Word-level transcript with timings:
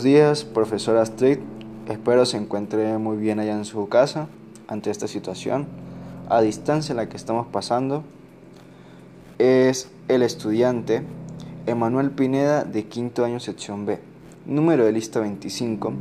Buenos 0.00 0.14
días, 0.14 0.44
profesor 0.44 0.96
Astrid. 0.96 1.40
Espero 1.86 2.24
se 2.24 2.38
encuentre 2.38 2.96
muy 2.96 3.18
bien 3.18 3.38
allá 3.38 3.52
en 3.52 3.66
su 3.66 3.86
casa 3.90 4.28
ante 4.66 4.90
esta 4.90 5.06
situación 5.06 5.66
a 6.30 6.40
distancia 6.40 6.94
en 6.94 6.96
la 6.96 7.10
que 7.10 7.18
estamos 7.18 7.46
pasando. 7.48 8.02
Es 9.38 9.90
el 10.08 10.22
estudiante 10.22 11.02
Emanuel 11.66 12.12
Pineda 12.12 12.64
de 12.64 12.86
quinto 12.86 13.26
año 13.26 13.40
sección 13.40 13.84
B, 13.84 13.98
número 14.46 14.86
de 14.86 14.92
lista 14.92 15.20
25. 15.20 15.92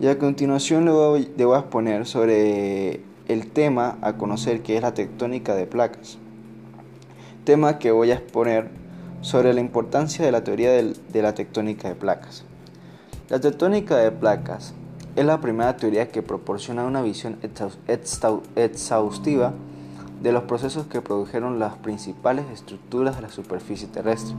Y 0.00 0.06
a 0.06 0.16
continuación 0.16 0.84
le 0.84 0.92
voy, 0.92 1.28
le 1.36 1.44
voy 1.44 1.56
a 1.56 1.62
exponer 1.62 2.06
sobre 2.06 3.00
el 3.26 3.50
tema 3.52 3.98
a 4.00 4.12
conocer 4.12 4.62
que 4.62 4.76
es 4.76 4.82
la 4.82 4.94
tectónica 4.94 5.56
de 5.56 5.66
placas. 5.66 6.18
Tema 7.42 7.80
que 7.80 7.90
voy 7.90 8.12
a 8.12 8.14
exponer 8.14 8.68
sobre 9.22 9.52
la 9.54 9.60
importancia 9.60 10.24
de 10.24 10.30
la 10.30 10.44
teoría 10.44 10.70
de 10.70 11.22
la 11.22 11.34
tectónica 11.34 11.88
de 11.88 11.96
placas. 11.96 12.44
La 13.30 13.40
tectónica 13.40 13.96
de 13.96 14.12
placas 14.12 14.74
es 15.16 15.24
la 15.24 15.40
primera 15.40 15.78
teoría 15.78 16.10
que 16.10 16.20
proporciona 16.20 16.84
una 16.84 17.00
visión 17.00 17.38
exhaustiva 18.56 19.54
de 20.22 20.30
los 20.30 20.42
procesos 20.42 20.88
que 20.88 21.00
produjeron 21.00 21.58
las 21.58 21.74
principales 21.76 22.44
estructuras 22.52 23.16
de 23.16 23.22
la 23.22 23.30
superficie 23.30 23.88
terrestre, 23.88 24.36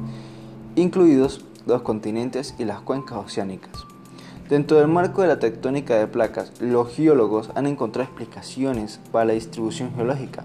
incluidos 0.76 1.44
los 1.66 1.82
continentes 1.82 2.54
y 2.60 2.66
las 2.66 2.80
cuencas 2.80 3.18
oceánicas. 3.18 3.72
Dentro 4.50 4.78
del 4.78 4.88
marco 4.88 5.24
de 5.24 5.30
la 5.30 5.40
tectónica 5.40 5.96
de 5.96 6.06
placas, 6.06 6.52
los 6.62 6.94
geólogos 6.94 7.50
han 7.56 7.66
encontrado 7.66 8.08
explicaciones 8.08 9.00
para 9.12 9.26
la 9.26 9.34
distribución 9.34 9.96
geológica 9.96 10.44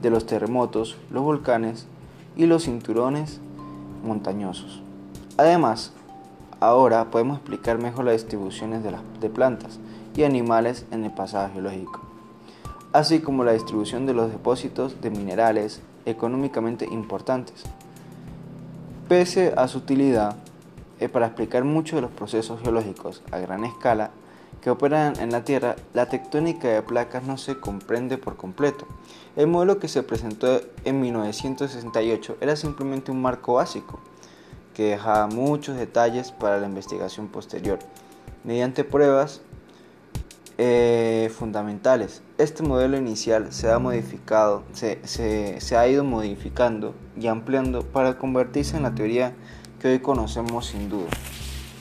de 0.00 0.08
los 0.08 0.24
terremotos, 0.24 0.96
los 1.10 1.22
volcanes 1.22 1.86
y 2.38 2.46
los 2.46 2.64
cinturones 2.64 3.38
montañosos. 4.02 4.80
Además, 5.36 5.92
Ahora 6.58 7.10
podemos 7.10 7.36
explicar 7.36 7.76
mejor 7.76 8.06
las 8.06 8.14
distribuciones 8.14 8.82
de, 8.82 9.28
plantas 9.28 9.78
y 10.14 10.22
animales 10.22 10.86
en 10.90 11.04
el 11.04 11.10
pasado 11.10 11.50
geológico, 11.52 12.00
así 12.94 13.20
como 13.20 13.44
la 13.44 13.52
distribución 13.52 14.06
de 14.06 14.14
los 14.14 14.30
depósitos 14.30 15.02
de 15.02 15.10
minerales 15.10 15.82
económicamente 16.06 16.86
importantes. 16.86 17.64
Pese 19.06 19.52
a 19.54 19.68
su 19.68 19.78
utilidad 19.78 20.36
para 21.12 21.26
explicar 21.26 21.64
muchos 21.64 21.96
de 21.96 22.02
los 22.02 22.10
procesos 22.10 22.62
geológicos 22.62 23.22
a 23.32 23.38
gran 23.38 23.64
escala 23.64 24.10
que 24.62 24.70
operan 24.70 25.20
en 25.20 25.32
la 25.32 25.44
Tierra, 25.44 25.76
la 25.92 26.06
tectónica 26.06 26.68
de 26.68 26.80
placas 26.80 27.22
no 27.22 27.36
se 27.36 27.60
comprende 27.60 28.16
por 28.16 28.36
completo. 28.36 28.86
El 29.36 29.48
modelo 29.48 29.78
que 29.78 29.88
se 29.88 30.02
presentó 30.02 30.62
en 30.84 31.02
1968 31.02 32.38
era 32.40 32.56
simplemente 32.56 33.12
un 33.12 33.20
marco 33.20 33.54
básico 33.54 34.00
que 34.76 34.90
dejaba 34.90 35.26
muchos 35.26 35.78
detalles 35.78 36.32
para 36.32 36.58
la 36.58 36.66
investigación 36.66 37.28
posterior, 37.28 37.78
mediante 38.44 38.84
pruebas 38.84 39.40
eh, 40.58 41.32
fundamentales. 41.34 42.22
Este 42.36 42.62
modelo 42.62 42.98
inicial 42.98 43.54
se 43.54 43.70
ha, 43.70 43.78
modificado, 43.78 44.64
se, 44.74 45.00
se 45.06 45.76
ha 45.78 45.88
ido 45.88 46.04
modificando 46.04 46.94
y 47.18 47.26
ampliando 47.28 47.86
para 47.86 48.18
convertirse 48.18 48.76
en 48.76 48.82
la 48.82 48.94
teoría 48.94 49.32
que 49.80 49.88
hoy 49.88 50.00
conocemos 50.00 50.66
sin 50.66 50.90
duda. 50.90 51.08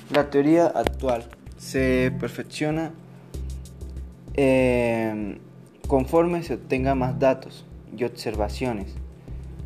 La 0.09 0.29
teoría 0.29 0.67
actual 0.67 1.25
se 1.57 2.13
perfecciona 2.17 2.93
eh, 4.35 5.37
conforme 5.89 6.43
se 6.43 6.53
obtengan 6.53 6.97
más 6.97 7.19
datos 7.19 7.65
y 7.93 8.05
observaciones 8.05 8.95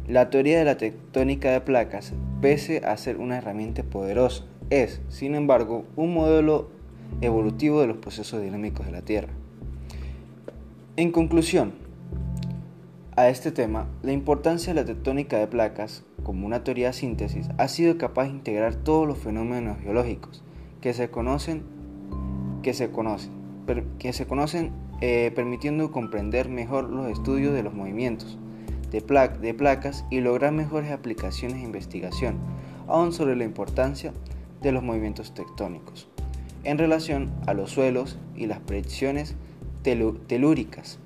la 0.10 0.32
teoría 0.32 0.58
de 0.58 0.66
la 0.66 0.78
tectónica 0.78 1.52
de 1.52 1.62
placas, 1.62 2.14
pese 2.42 2.80
a 2.84 2.98
ser 2.98 3.18
una 3.18 3.38
herramienta 3.38 3.84
poderosa, 3.84 4.44
es, 4.72 5.02
sin 5.08 5.36
embargo, 5.36 5.86
un 5.96 6.16
modelo 6.16 6.70
evolutivo 7.22 7.80
de 7.80 7.88
los 7.88 7.98
procesos 7.98 8.42
dinámicos 8.42 8.88
de 8.88 8.92
la 8.92 9.02
Tierra. 9.02 9.30
En 10.96 11.12
conclusión, 11.12 11.74
a 13.16 13.30
este 13.30 13.52
tema, 13.52 13.88
la 14.02 14.12
importancia 14.12 14.74
de 14.74 14.82
la 14.82 14.88
tectónica 14.88 15.38
de 15.38 15.46
placas, 15.46 16.04
como 16.24 16.48
una 16.48 16.64
teoría 16.64 16.88
de 16.88 16.94
síntesis, 16.94 17.48
ha 17.60 17.68
sido 17.68 18.00
capaz 18.00 18.24
de 18.24 18.32
integrar 18.32 18.74
todos 18.76 19.08
los 19.08 19.20
fenómenos 19.20 19.78
geológicos 19.80 20.44
que 20.82 20.94
se 20.94 21.12
conocen, 21.12 21.62
que 22.64 22.74
se 22.74 22.90
conocen, 22.90 23.32
que 24.00 24.12
se 24.14 24.26
conocen 24.26 24.72
eh, 25.02 25.32
permitiendo 25.36 25.92
comprender 25.92 26.50
mejor 26.50 26.90
los 26.90 27.12
estudios 27.12 27.54
de 27.54 27.62
los 27.62 27.76
movimientos, 27.76 28.40
de, 28.92 29.02
de 29.42 29.54
placas 29.54 30.06
y 30.10 30.22
lograr 30.22 30.52
mejores 30.52 30.92
aplicaciones 30.92 31.58
de 31.58 31.64
investigación, 31.64 32.38
aún 32.88 33.14
sobre 33.14 33.36
la 33.36 33.44
importancia 33.44 34.14
de 34.62 34.72
los 34.72 34.84
movimientos 34.84 35.34
tectónicos 35.34 36.10
en 36.64 36.78
relación 36.78 37.32
a 37.48 37.54
los 37.54 37.72
suelos 37.72 38.18
y 38.36 38.46
las 38.48 38.60
predicciones 38.60 39.36
telúricas, 39.84 41.00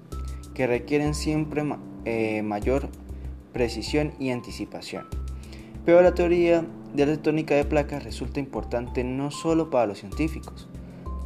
que 0.54 0.68
requieren 0.68 1.14
siempre 1.14 1.64
eh, 2.06 2.42
mayor 2.42 2.90
precisión 3.54 4.14
y 4.20 4.32
anticipación. 4.32 5.06
Pero 5.86 6.02
la 6.02 6.14
teoría 6.14 6.66
de 6.94 7.06
la 7.06 7.14
tectónica 7.14 7.56
de 7.56 7.66
placas 7.66 8.04
resulta 8.04 8.40
importante 8.40 9.04
no 9.04 9.32
solo 9.32 9.70
para 9.70 9.86
los 9.86 10.00
científicos, 10.00 10.68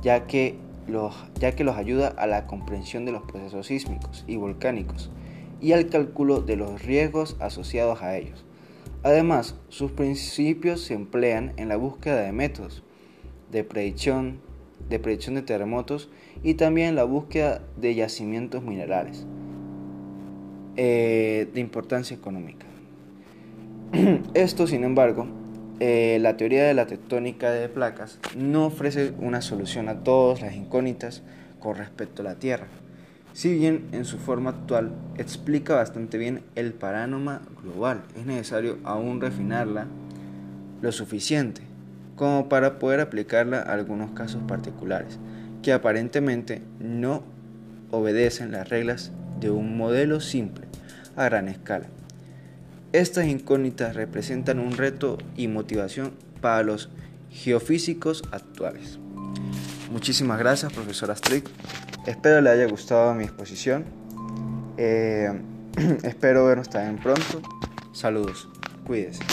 ya 0.01 0.27
que 0.27 0.57
los, 0.87 1.15
ya 1.39 1.53
que 1.53 1.63
los 1.63 1.75
ayuda 1.75 2.09
a 2.09 2.27
la 2.27 2.47
comprensión 2.47 3.05
de 3.05 3.11
los 3.11 3.23
procesos 3.23 3.67
sísmicos 3.67 4.23
y 4.27 4.37
volcánicos, 4.37 5.09
y 5.61 5.71
al 5.71 5.87
cálculo 5.87 6.41
de 6.41 6.55
los 6.55 6.83
riesgos 6.83 7.35
asociados 7.39 8.01
a 8.01 8.17
ellos. 8.17 8.45
Además, 9.03 9.55
sus 9.69 9.91
principios 9.91 10.81
se 10.81 10.93
emplean 10.93 11.53
en 11.57 11.69
la 11.69 11.77
búsqueda 11.77 12.21
de 12.21 12.31
métodos 12.31 12.83
de 13.51 13.63
predicción, 13.63 14.39
de 14.89 14.99
predicción 14.99 15.35
de 15.35 15.41
terremotos 15.41 16.09
y 16.43 16.55
también 16.55 16.89
en 16.89 16.95
la 16.95 17.03
búsqueda 17.03 17.61
de 17.77 17.95
yacimientos 17.95 18.63
minerales 18.63 19.25
eh, 20.75 21.47
de 21.53 21.59
importancia 21.59 22.15
económica. 22.15 22.65
Esto, 24.33 24.67
sin 24.67 24.83
embargo, 24.83 25.27
eh, 25.79 26.17
la 26.21 26.37
teoría 26.37 26.65
de 26.65 26.73
la 26.73 26.87
tectónica 26.87 27.51
de 27.51 27.69
placas 27.69 28.19
no 28.35 28.65
ofrece 28.65 29.13
una 29.19 29.41
solución 29.41 29.89
a 29.89 30.03
todas 30.03 30.41
las 30.41 30.55
incógnitas 30.55 31.23
con 31.59 31.75
respecto 31.75 32.21
a 32.21 32.25
la 32.25 32.35
Tierra. 32.35 32.67
Si 33.37 33.53
bien 33.53 33.87
en 33.91 34.03
su 34.03 34.17
forma 34.17 34.49
actual 34.49 34.93
explica 35.19 35.75
bastante 35.75 36.17
bien 36.17 36.41
el 36.55 36.73
panorama 36.73 37.43
global, 37.61 38.01
es 38.17 38.25
necesario 38.25 38.79
aún 38.83 39.21
refinarla 39.21 39.85
lo 40.81 40.91
suficiente 40.91 41.61
como 42.15 42.49
para 42.49 42.79
poder 42.79 42.99
aplicarla 42.99 43.59
a 43.59 43.73
algunos 43.73 44.09
casos 44.13 44.41
particulares 44.47 45.19
que 45.61 45.71
aparentemente 45.71 46.63
no 46.79 47.21
obedecen 47.91 48.53
las 48.53 48.69
reglas 48.69 49.11
de 49.39 49.51
un 49.51 49.77
modelo 49.77 50.19
simple 50.19 50.65
a 51.15 51.25
gran 51.25 51.47
escala. 51.47 51.85
Estas 52.91 53.27
incógnitas 53.27 53.95
representan 53.95 54.57
un 54.57 54.71
reto 54.71 55.19
y 55.35 55.47
motivación 55.47 56.13
para 56.41 56.63
los 56.63 56.89
geofísicos 57.29 58.23
actuales. 58.31 58.97
Muchísimas 59.91 60.39
gracias, 60.39 60.73
profesor 60.73 61.11
Astrid. 61.11 61.43
Espero 62.07 62.39
le 62.39 62.49
haya 62.49 62.65
gustado 62.67 63.13
mi 63.13 63.25
exposición. 63.25 63.83
Eh, 64.77 65.29
espero 66.03 66.45
vernos 66.45 66.69
también 66.69 66.97
pronto. 66.97 67.41
Saludos. 67.91 68.47
Cuídese. 68.85 69.23